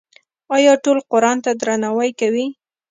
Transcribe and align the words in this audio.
آیا 0.55 0.73
ټول 0.83 0.97
قرآن 1.11 1.37
ته 1.45 1.51
درناوی 1.61 2.11
کوي؟ 2.19 2.45